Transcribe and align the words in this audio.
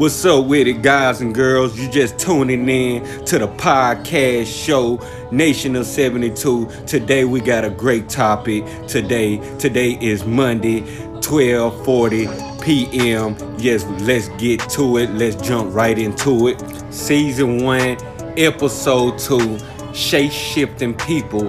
What's 0.00 0.24
up 0.24 0.46
with 0.46 0.66
it, 0.66 0.80
guys 0.80 1.20
and 1.20 1.34
girls? 1.34 1.78
You 1.78 1.86
just 1.90 2.18
tuning 2.18 2.66
in 2.70 3.04
to 3.26 3.38
the 3.38 3.48
podcast 3.48 4.46
show, 4.46 4.98
Nation 5.30 5.76
of 5.76 5.84
72. 5.84 6.70
Today 6.86 7.26
we 7.26 7.38
got 7.38 7.66
a 7.66 7.68
great 7.68 8.08
topic. 8.08 8.64
Today, 8.88 9.36
today 9.58 9.98
is 10.00 10.24
Monday, 10.24 10.80
1240 11.20 12.28
p.m. 12.64 13.36
Yes, 13.58 13.84
let's 14.00 14.28
get 14.40 14.60
to 14.70 14.96
it. 14.96 15.10
Let's 15.10 15.36
jump 15.46 15.74
right 15.74 15.98
into 15.98 16.48
it. 16.48 16.64
Season 16.90 17.62
one, 17.62 17.98
episode 18.38 19.18
two, 19.18 19.58
shape 19.92 20.32
shifting 20.32 20.94
people 20.94 21.48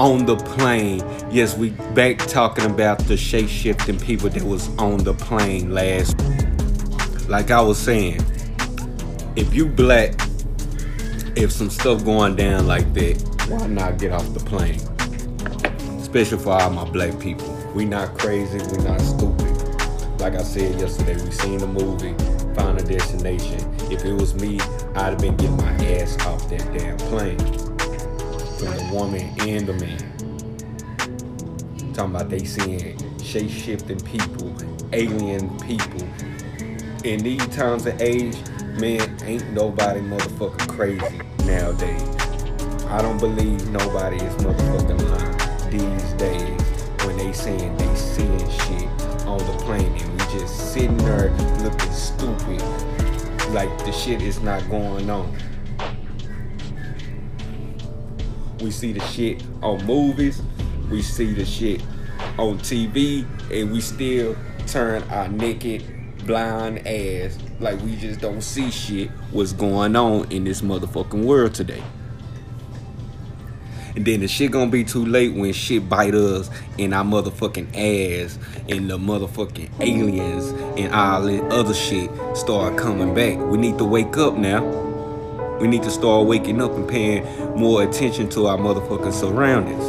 on 0.00 0.24
the 0.24 0.36
plane. 0.36 1.02
Yes, 1.30 1.54
we 1.54 1.68
back 1.94 2.16
talking 2.16 2.64
about 2.64 2.98
the 3.00 3.18
shape 3.18 3.50
shifting 3.50 3.98
people 3.98 4.30
that 4.30 4.42
was 4.42 4.74
on 4.78 5.04
the 5.04 5.12
plane 5.12 5.70
last 5.70 6.18
like 7.30 7.52
I 7.52 7.60
was 7.60 7.78
saying, 7.78 8.20
if 9.36 9.54
you 9.54 9.66
black, 9.66 10.14
if 11.36 11.52
some 11.52 11.70
stuff 11.70 12.04
going 12.04 12.34
down 12.34 12.66
like 12.66 12.92
that, 12.94 13.22
why 13.48 13.68
not 13.68 13.98
get 13.98 14.10
off 14.10 14.34
the 14.34 14.40
plane? 14.40 14.80
Especially 16.00 16.38
for 16.38 16.60
all 16.60 16.70
my 16.70 16.84
black 16.90 17.20
people. 17.20 17.48
We 17.72 17.84
not 17.84 18.18
crazy, 18.18 18.58
we 18.58 18.82
not 18.82 19.00
stupid. 19.00 19.46
Like 20.20 20.34
I 20.34 20.42
said 20.42 20.80
yesterday, 20.80 21.24
we 21.24 21.30
seen 21.30 21.58
the 21.58 21.68
movie, 21.68 22.14
Final 22.56 22.84
Destination. 22.84 23.60
If 23.92 24.04
it 24.04 24.12
was 24.12 24.34
me, 24.34 24.58
I'd 24.96 25.10
have 25.10 25.20
been 25.20 25.36
getting 25.36 25.56
my 25.56 25.72
ass 25.86 26.18
off 26.26 26.48
that 26.50 26.76
damn 26.76 26.98
plane. 26.98 27.38
From 28.58 28.76
the 28.76 28.90
woman 28.92 29.32
and 29.48 29.68
the 29.68 29.74
man. 29.74 30.02
Talking 31.94 32.12
about 32.12 32.28
they 32.28 32.42
seeing 32.42 32.98
shape 33.22 33.50
shifting 33.50 34.00
people, 34.00 34.52
alien 34.92 35.56
people, 35.60 36.08
in 37.04 37.22
these 37.22 37.46
times 37.48 37.86
of 37.86 38.00
age, 38.00 38.36
man, 38.78 39.16
ain't 39.24 39.50
nobody 39.52 40.00
motherfucking 40.00 40.68
crazy 40.68 41.20
nowadays. 41.46 42.02
I 42.86 43.00
don't 43.00 43.18
believe 43.18 43.68
nobody 43.70 44.16
is 44.16 44.34
motherfucking 44.36 45.08
lying 45.08 45.70
these 45.70 46.12
days 46.14 46.60
when 47.06 47.16
they 47.16 47.32
saying 47.32 47.76
they 47.76 47.94
seeing 47.94 48.50
shit 48.50 48.88
on 49.26 49.38
the 49.38 49.62
plane 49.64 49.92
and 49.92 50.12
we 50.12 50.38
just 50.38 50.72
sitting 50.72 50.96
there 50.98 51.30
looking 51.62 51.92
stupid 51.92 52.62
like 53.50 53.70
the 53.84 53.92
shit 53.92 54.20
is 54.20 54.40
not 54.40 54.68
going 54.68 55.08
on. 55.08 55.34
We 58.60 58.70
see 58.70 58.92
the 58.92 59.00
shit 59.06 59.42
on 59.62 59.84
movies, 59.86 60.42
we 60.90 61.00
see 61.00 61.32
the 61.32 61.46
shit 61.46 61.80
on 62.36 62.58
TV, 62.58 63.24
and 63.50 63.72
we 63.72 63.80
still 63.80 64.36
turn 64.66 65.02
our 65.04 65.28
naked 65.28 65.99
blind 66.30 66.86
ass 66.86 67.36
like 67.58 67.80
we 67.82 67.96
just 67.96 68.20
don't 68.20 68.40
see 68.40 68.70
shit 68.70 69.10
what's 69.32 69.52
going 69.52 69.96
on 69.96 70.30
in 70.30 70.44
this 70.44 70.60
motherfucking 70.60 71.24
world 71.24 71.52
today. 71.52 71.82
And 73.96 74.04
then 74.04 74.20
the 74.20 74.28
shit 74.28 74.52
gonna 74.52 74.70
be 74.70 74.84
too 74.84 75.04
late 75.04 75.34
when 75.34 75.52
shit 75.52 75.88
bite 75.88 76.14
us 76.14 76.48
in 76.78 76.92
our 76.92 77.02
motherfucking 77.02 77.70
ass 77.74 78.38
and 78.68 78.88
the 78.88 78.96
motherfucking 78.96 79.70
aliens 79.80 80.46
and 80.78 80.94
all 80.94 81.22
this 81.22 81.42
other 81.52 81.74
shit 81.74 82.08
start 82.36 82.78
coming 82.78 83.12
back. 83.12 83.36
We 83.36 83.58
need 83.58 83.76
to 83.78 83.84
wake 83.84 84.16
up 84.16 84.36
now. 84.36 84.64
We 85.60 85.66
need 85.66 85.82
to 85.82 85.90
start 85.90 86.28
waking 86.28 86.62
up 86.62 86.70
and 86.74 86.88
paying 86.88 87.24
more 87.56 87.82
attention 87.82 88.28
to 88.30 88.46
our 88.46 88.56
motherfucking 88.56 89.12
surroundings. 89.12 89.84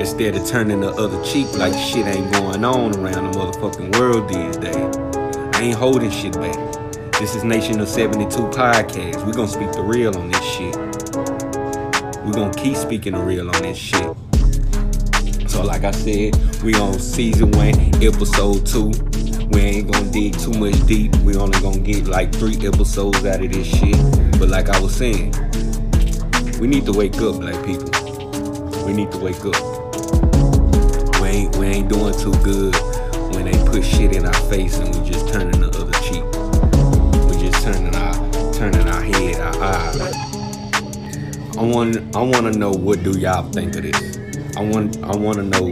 Instead 0.00 0.36
of 0.36 0.46
turning 0.46 0.80
the 0.80 0.90
other 0.90 1.24
cheek 1.24 1.50
like 1.56 1.72
shit 1.72 2.04
ain't 2.04 2.30
going 2.30 2.62
on 2.62 2.94
around 2.96 3.32
the 3.32 3.38
motherfucking 3.38 3.98
world 3.98 4.28
these 4.28 4.56
days. 4.58 5.13
I 5.54 5.62
ain't 5.62 5.76
holding 5.76 6.10
shit 6.10 6.32
back. 6.34 6.56
This 7.20 7.36
is 7.36 7.44
Nation 7.44 7.78
of 7.78 7.88
72 7.88 8.28
podcast. 8.48 9.24
we 9.24 9.32
gonna 9.32 9.46
speak 9.46 9.70
the 9.70 9.82
real 9.82 10.16
on 10.18 10.28
this 10.28 10.42
shit. 10.42 10.76
we 12.24 12.32
gonna 12.32 12.52
keep 12.54 12.76
speaking 12.76 13.12
the 13.12 13.20
real 13.22 13.48
on 13.48 13.62
this 13.62 13.78
shit. 13.78 14.16
So 15.48 15.62
like 15.62 15.84
I 15.84 15.92
said, 15.92 16.34
we 16.64 16.74
on 16.74 16.98
season 16.98 17.52
one, 17.52 17.74
episode 18.02 18.66
two. 18.66 18.88
We 19.50 19.60
ain't 19.60 19.92
gonna 19.92 20.10
dig 20.10 20.36
too 20.36 20.54
much 20.54 20.74
deep. 20.86 21.14
We 21.18 21.36
only 21.36 21.60
gonna 21.60 21.78
get 21.78 22.08
like 22.08 22.34
three 22.34 22.56
episodes 22.66 23.24
out 23.24 23.40
of 23.40 23.52
this 23.52 23.66
shit. 23.66 23.96
But 24.40 24.48
like 24.48 24.68
I 24.70 24.80
was 24.80 24.96
saying, 24.96 25.32
we 26.58 26.66
need 26.66 26.84
to 26.86 26.92
wake 26.92 27.16
up, 27.18 27.38
black 27.38 27.64
people. 27.64 27.90
We 28.84 28.92
need 28.92 29.12
to 29.12 29.18
wake 29.18 29.44
up. 29.44 29.54
We 31.22 31.28
ain't 31.28 31.56
we 31.56 31.66
ain't 31.66 31.88
doing 31.88 32.18
too 32.18 32.32
good 32.42 32.74
when 33.34 33.44
they 33.44 33.64
put 33.66 33.84
shit 33.84 34.14
in 34.14 34.26
our 34.26 34.32
face 34.50 34.78
and 34.78 34.94
we 34.94 35.10
just 35.10 35.28
turning 35.32 35.53
I 41.56 41.62
want 41.62 41.96
I 42.16 42.20
want 42.20 42.52
to 42.52 42.58
know 42.58 42.72
what 42.72 43.04
do 43.04 43.16
y'all 43.16 43.48
think 43.52 43.76
of 43.76 43.82
this. 43.82 44.18
I 44.56 44.60
want 44.60 45.00
I 45.04 45.14
want 45.14 45.36
to 45.36 45.44
know 45.44 45.70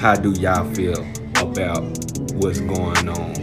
how 0.00 0.14
do 0.14 0.32
y'all 0.40 0.64
feel 0.72 1.06
about 1.36 1.82
what's 2.32 2.60
going 2.60 3.08
on 3.10 3.36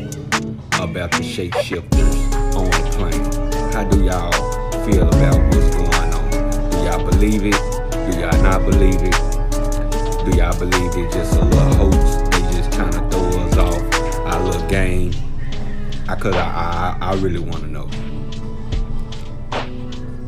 about 0.82 1.12
the 1.12 1.22
shape 1.22 1.54
shifters 1.58 2.16
on 2.56 2.72
the 2.72 2.90
plane. 2.98 3.72
How 3.72 3.84
do 3.84 4.04
y'all 4.04 4.32
feel 4.84 5.08
about 5.08 5.40
what's 5.54 5.76
going 5.76 6.12
on? 6.12 6.72
Do 6.72 6.78
y'all 6.78 7.06
believe 7.08 7.46
it? 7.46 7.54
Do 7.92 8.20
y'all 8.20 8.42
not 8.42 8.66
believe 8.66 8.96
it? 8.96 9.16
Do 10.26 10.36
y'all 10.36 10.58
believe 10.58 10.92
it's 10.98 11.14
just 11.14 11.36
a 11.36 11.46
little 11.46 11.92
hoax 11.92 12.30
They 12.32 12.42
just 12.58 12.72
trying 12.72 12.94
to 12.94 13.10
throw 13.12 13.44
us 13.44 13.58
off 13.58 14.26
our 14.26 14.44
little 14.44 14.68
game. 14.68 15.14
I 16.10 16.16
could 16.16 16.34
I, 16.34 16.98
I, 17.00 17.12
I 17.12 17.14
really 17.18 17.40
want 17.40 17.62
to 17.62 17.68
know. 17.68 17.88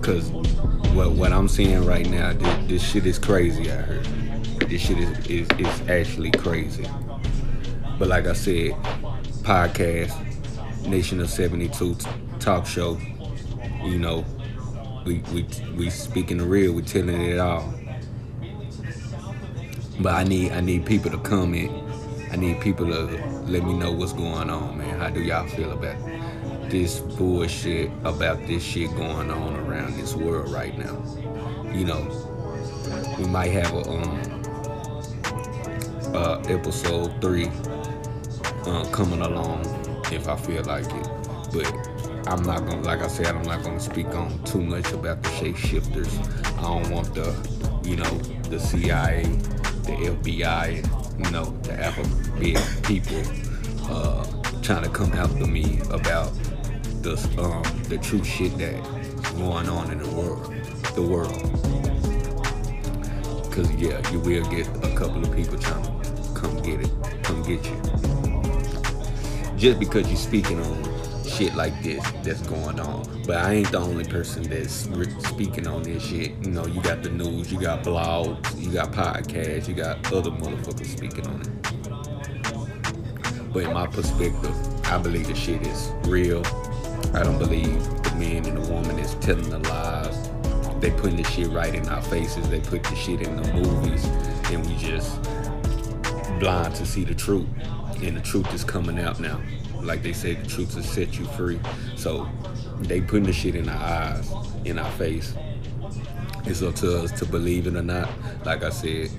Cause 0.06 0.30
what 0.94 1.14
what 1.14 1.34
I'm 1.34 1.48
seeing 1.48 1.84
right 1.84 2.08
now, 2.08 2.34
this, 2.34 2.68
this 2.68 2.84
shit 2.84 3.08
is 3.08 3.18
crazy. 3.18 3.72
I 3.72 3.76
heard 3.76 4.06
this 4.70 4.82
shit 4.82 5.00
is, 5.00 5.28
is 5.28 5.50
is 5.58 5.90
actually 5.90 6.30
crazy. 6.30 6.86
But 7.98 8.08
like 8.08 8.28
I 8.28 8.34
said, 8.34 8.74
podcast, 9.42 10.16
Nation 10.86 11.20
of 11.20 11.30
72 11.30 11.98
talk 12.40 12.68
show. 12.68 13.00
You 13.84 13.98
know, 13.98 14.24
we 15.06 15.24
we 15.34 15.48
we 15.76 15.90
speaking 15.90 16.38
the 16.38 16.46
real. 16.46 16.74
We 16.74 16.84
telling 16.84 17.20
it 17.20 17.40
all. 17.40 17.74
But 20.02 20.14
I 20.14 20.24
need 20.24 20.52
I 20.52 20.62
need 20.62 20.86
people 20.86 21.10
to 21.10 21.18
comment 21.18 21.72
I 22.36 22.38
need 22.38 22.60
people 22.60 22.86
to 22.88 23.06
let 23.48 23.64
me 23.64 23.74
know 23.74 23.94
what's 23.94 24.12
going 24.12 24.50
on, 24.50 24.78
man. 24.78 25.00
How 25.00 25.10
do 25.10 25.22
y'all 25.22 25.48
feel 25.48 25.72
about 25.72 25.96
this 26.70 27.00
bullshit, 27.00 27.92
about 28.03 28.46
this 28.48 28.64
shit 28.64 28.90
going 28.96 29.31
on 29.31 29.56
around 29.56 29.96
this 29.98 30.16
world 30.16 30.52
right 30.52 30.78
now? 30.78 31.03
You 31.74 31.86
know, 31.86 33.16
we 33.18 33.26
might 33.26 33.52
have 33.52 33.74
a 33.74 33.90
um 33.90 34.42
uh, 36.14 36.42
episode 36.48 37.20
three 37.22 37.52
uh, 38.66 38.86
coming 38.92 39.22
along 39.22 39.66
if 40.12 40.28
I 40.28 40.36
feel 40.38 40.64
like 40.64 40.86
it, 40.86 41.08
but 41.52 41.96
I'm 42.28 42.42
not 42.44 42.66
gonna, 42.66 42.81
like 42.81 43.02
I 43.02 43.08
said, 43.08 43.28
I'm 43.28 43.44
not 43.44 43.64
gonna 43.64 43.80
speak 43.80 44.08
on 44.08 44.42
too 44.44 44.62
much 44.62 44.92
about 44.92 45.22
the 45.22 45.30
shapeshifters. 45.30 46.18
I 46.58 46.62
don't 46.62 46.90
want 46.90 47.14
the, 47.14 47.36
you 47.88 47.98
know, 47.98 48.09
the 48.50 48.59
CIA, 48.59 49.24
the 49.84 50.16
FBI, 50.16 51.24
you 51.24 51.31
know, 51.31 51.46
the 51.64 51.84
alphabet 51.84 52.84
people 52.84 53.22
uh, 53.90 54.25
trying 54.62 54.84
to 54.84 54.90
come 54.90 55.14
after 55.14 55.46
me 55.46 55.80
about 55.92 56.31
the 57.06 57.14
um, 57.40 57.62
the 57.84 58.00
true 58.00 58.24
shit 58.24 58.58
that's 58.58 59.32
going 59.34 59.70
on 59.70 59.92
in 59.92 60.00
the 60.00 60.10
world, 60.10 60.52
the 60.96 61.02
world. 61.04 61.40
Cause 63.54 63.70
yeah, 63.76 64.02
you 64.12 64.20
will 64.20 64.44
get 64.50 64.68
a 64.84 64.96
couple 64.98 65.24
of 65.24 65.36
people 65.36 65.56
trying 65.60 65.84
to 65.84 65.90
come 66.34 66.60
get 66.64 66.82
it, 66.82 66.90
come 67.22 67.44
get 67.44 67.64
you. 67.64 67.80
Just 69.56 69.80
because 69.80 70.08
you're 70.08 70.18
speaking 70.18 70.60
on 70.60 70.84
shit 71.30 71.54
like 71.54 71.80
this 71.84 72.04
that's 72.24 72.42
going 72.42 72.80
on. 72.80 73.24
But 73.28 73.38
I 73.38 73.54
ain't 73.54 73.72
the 73.72 73.78
only 73.78 74.06
person 74.06 74.42
that's 74.50 74.74
speaking 75.28 75.68
on 75.68 75.84
this 75.84 76.04
shit. 76.04 76.31
You 76.42 76.50
know, 76.50 76.66
you 76.66 76.81
got 76.81 77.04
the 77.04 77.12
news, 77.12 77.54
you 77.54 77.60
got 77.60 77.84
blogs, 77.84 78.60
you 78.60 78.72
got 78.72 78.92
podcasts, 78.92 79.68
you 79.68 79.75
got 79.75 80.12
other 80.12 80.31
motherfuckers 80.31 80.88
speaking 80.88 81.28
on 81.28 81.42
it. 81.42 81.50
But 83.54 83.63
in 83.63 83.74
my 83.74 83.86
perspective, 83.86 84.56
I 84.86 84.98
believe 84.98 85.28
the 85.28 85.36
shit 85.36 85.62
is 85.68 85.92
real. 86.08 86.44
I 87.15 87.23
don't 87.23 87.39
believe 87.39 87.83
the 88.03 88.15
man 88.17 88.45
and 88.45 88.57
the 88.57 88.71
woman 88.71 89.00
is 89.00 89.15
telling 89.15 89.50
the 89.50 89.59
lies. 89.59 90.29
They 90.79 90.91
putting 90.91 91.17
the 91.17 91.23
shit 91.23 91.47
right 91.50 91.73
in 91.73 91.88
our 91.89 92.01
faces. 92.03 92.50
They 92.50 92.59
put 92.59 92.83
the 92.83 92.95
shit 92.95 93.21
in 93.21 93.38
the 93.38 93.53
movies, 93.53 94.06
and 94.51 94.65
we 94.65 94.75
just 94.75 95.21
blind 96.39 96.75
to 96.75 96.85
see 96.85 97.03
the 97.03 97.15
truth. 97.15 97.47
And 98.03 98.17
the 98.17 98.21
truth 98.21 98.53
is 98.53 98.63
coming 98.63 99.00
out 99.00 99.19
now 99.19 99.39
like 99.85 100.01
they 100.01 100.13
say, 100.13 100.33
the 100.33 100.47
truth 100.47 100.75
will 100.75 100.83
set 100.83 101.17
you 101.17 101.25
free. 101.25 101.59
So 101.95 102.27
they 102.79 103.01
putting 103.01 103.23
the 103.23 103.33
shit 103.33 103.56
in 103.56 103.69
our 103.69 103.77
eyes, 103.77 104.31
in 104.65 104.79
our 104.79 104.91
face. 104.94 105.33
It's 106.45 106.62
up 106.62 106.75
to 106.75 107.03
us 107.03 107.12
to 107.19 107.25
believe 107.25 107.67
it 107.67 107.75
or 107.75 107.83
not. 107.83 108.09
Like 108.45 108.63
I 108.63 108.69
said, 108.69 109.09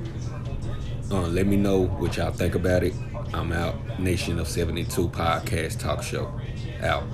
uh, 1.11 1.23
let 1.29 1.47
me 1.47 1.57
know 1.57 1.87
what 1.87 2.17
y'all 2.17 2.33
think 2.33 2.55
about 2.55 2.83
it. 2.83 2.95
I'm 3.33 3.53
out. 3.53 3.99
Nation 3.99 4.39
of 4.39 4.49
72 4.49 5.09
podcast 5.09 5.79
talk 5.79 6.03
show. 6.03 6.33
Out. 6.83 7.05